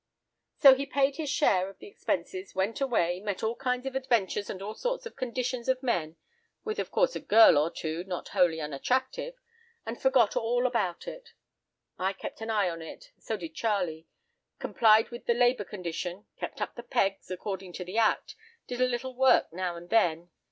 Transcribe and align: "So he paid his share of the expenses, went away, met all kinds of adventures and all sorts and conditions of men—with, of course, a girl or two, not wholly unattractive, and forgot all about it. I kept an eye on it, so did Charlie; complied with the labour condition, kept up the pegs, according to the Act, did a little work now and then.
"So 0.57 0.73
he 0.73 0.87
paid 0.87 1.17
his 1.17 1.29
share 1.29 1.69
of 1.69 1.77
the 1.77 1.85
expenses, 1.85 2.55
went 2.55 2.81
away, 2.81 3.19
met 3.19 3.43
all 3.43 3.55
kinds 3.55 3.85
of 3.85 3.95
adventures 3.95 4.49
and 4.49 4.59
all 4.59 4.73
sorts 4.73 5.05
and 5.05 5.15
conditions 5.15 5.69
of 5.69 5.83
men—with, 5.83 6.79
of 6.79 6.89
course, 6.89 7.15
a 7.15 7.19
girl 7.19 7.55
or 7.55 7.69
two, 7.69 8.03
not 8.05 8.29
wholly 8.29 8.59
unattractive, 8.59 9.35
and 9.85 10.01
forgot 10.01 10.35
all 10.35 10.65
about 10.65 11.07
it. 11.07 11.33
I 11.99 12.13
kept 12.13 12.41
an 12.41 12.49
eye 12.49 12.67
on 12.71 12.81
it, 12.81 13.11
so 13.19 13.37
did 13.37 13.53
Charlie; 13.53 14.07
complied 14.57 15.09
with 15.11 15.27
the 15.27 15.35
labour 15.35 15.65
condition, 15.65 16.25
kept 16.35 16.61
up 16.63 16.73
the 16.73 16.81
pegs, 16.81 17.29
according 17.29 17.73
to 17.73 17.85
the 17.85 17.99
Act, 17.99 18.33
did 18.65 18.81
a 18.81 18.85
little 18.87 19.13
work 19.15 19.53
now 19.53 19.75
and 19.75 19.91
then. 19.91 20.31